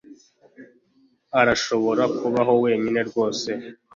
[1.39, 3.49] Urashobora kubamo wenyine rwose